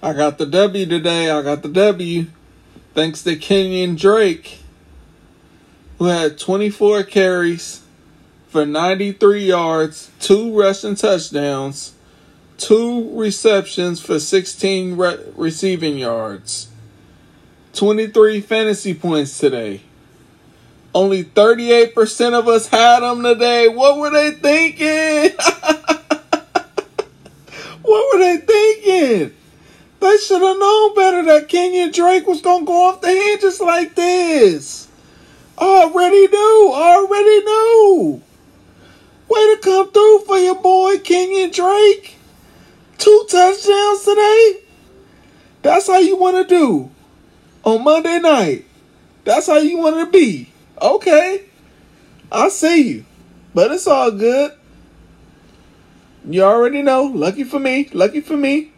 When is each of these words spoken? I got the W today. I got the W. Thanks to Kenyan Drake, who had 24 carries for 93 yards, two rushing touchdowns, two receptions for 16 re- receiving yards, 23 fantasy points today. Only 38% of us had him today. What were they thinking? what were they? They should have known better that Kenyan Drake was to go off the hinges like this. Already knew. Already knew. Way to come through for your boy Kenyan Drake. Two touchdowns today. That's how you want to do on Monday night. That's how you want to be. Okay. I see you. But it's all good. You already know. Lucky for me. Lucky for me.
I 0.00 0.12
got 0.12 0.38
the 0.38 0.46
W 0.46 0.86
today. 0.86 1.28
I 1.28 1.42
got 1.42 1.62
the 1.62 1.68
W. 1.68 2.26
Thanks 2.94 3.22
to 3.24 3.34
Kenyan 3.36 3.98
Drake, 3.98 4.60
who 5.98 6.04
had 6.04 6.38
24 6.38 7.02
carries 7.02 7.82
for 8.48 8.64
93 8.64 9.44
yards, 9.44 10.10
two 10.20 10.56
rushing 10.56 10.94
touchdowns, 10.94 11.94
two 12.58 13.10
receptions 13.18 14.00
for 14.00 14.20
16 14.20 14.96
re- 14.96 15.18
receiving 15.34 15.98
yards, 15.98 16.68
23 17.74 18.40
fantasy 18.40 18.94
points 18.94 19.36
today. 19.36 19.80
Only 20.94 21.24
38% 21.24 22.34
of 22.34 22.46
us 22.46 22.68
had 22.68 23.02
him 23.02 23.24
today. 23.24 23.66
What 23.68 23.98
were 23.98 24.10
they 24.10 24.30
thinking? 24.30 25.36
what 27.82 28.14
were 28.14 28.18
they? 28.20 28.47
They 30.00 30.16
should 30.18 30.42
have 30.42 30.58
known 30.58 30.94
better 30.94 31.24
that 31.24 31.48
Kenyan 31.48 31.92
Drake 31.92 32.26
was 32.26 32.40
to 32.42 32.64
go 32.64 32.88
off 32.88 33.00
the 33.00 33.08
hinges 33.08 33.60
like 33.60 33.94
this. 33.94 34.88
Already 35.58 36.28
knew. 36.28 36.70
Already 36.72 37.44
knew. 37.44 38.22
Way 39.28 39.54
to 39.54 39.60
come 39.60 39.90
through 39.90 40.20
for 40.20 40.38
your 40.38 40.54
boy 40.54 40.96
Kenyan 40.96 41.52
Drake. 41.52 42.16
Two 42.96 43.26
touchdowns 43.28 44.04
today. 44.04 44.60
That's 45.62 45.88
how 45.88 45.98
you 45.98 46.16
want 46.16 46.36
to 46.36 46.44
do 46.44 46.90
on 47.64 47.84
Monday 47.84 48.20
night. 48.20 48.64
That's 49.24 49.48
how 49.48 49.58
you 49.58 49.78
want 49.78 49.96
to 49.96 50.06
be. 50.06 50.48
Okay. 50.80 51.44
I 52.30 52.48
see 52.48 52.88
you. 52.88 53.04
But 53.52 53.72
it's 53.72 53.86
all 53.86 54.12
good. 54.12 54.52
You 56.28 56.44
already 56.44 56.82
know. 56.82 57.04
Lucky 57.04 57.44
for 57.44 57.58
me. 57.58 57.88
Lucky 57.92 58.20
for 58.20 58.36
me. 58.36 58.72